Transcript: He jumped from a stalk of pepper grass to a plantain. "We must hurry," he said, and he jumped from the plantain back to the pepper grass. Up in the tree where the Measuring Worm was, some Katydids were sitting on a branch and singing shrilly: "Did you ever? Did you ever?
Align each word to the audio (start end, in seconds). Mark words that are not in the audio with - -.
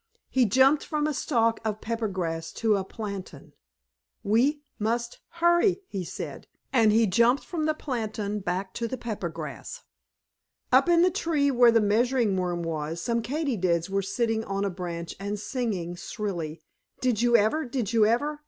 He 0.31 0.45
jumped 0.47 0.83
from 0.83 1.05
a 1.05 1.13
stalk 1.13 1.59
of 1.63 1.79
pepper 1.79 2.07
grass 2.07 2.51
to 2.53 2.75
a 2.75 2.83
plantain. 2.83 3.53
"We 4.23 4.63
must 4.79 5.19
hurry," 5.33 5.83
he 5.87 6.03
said, 6.03 6.47
and 6.73 6.91
he 6.91 7.05
jumped 7.05 7.45
from 7.45 7.65
the 7.67 7.75
plantain 7.75 8.39
back 8.39 8.73
to 8.81 8.87
the 8.87 8.97
pepper 8.97 9.29
grass. 9.29 9.83
Up 10.71 10.89
in 10.89 11.03
the 11.03 11.11
tree 11.11 11.51
where 11.51 11.71
the 11.71 11.81
Measuring 11.81 12.35
Worm 12.35 12.63
was, 12.63 12.99
some 12.99 13.21
Katydids 13.21 13.91
were 13.91 14.01
sitting 14.01 14.43
on 14.43 14.65
a 14.65 14.71
branch 14.71 15.13
and 15.19 15.39
singing 15.39 15.93
shrilly: 15.93 16.63
"Did 16.99 17.21
you 17.21 17.37
ever? 17.37 17.63
Did 17.63 17.93
you 17.93 18.07
ever? 18.07 18.39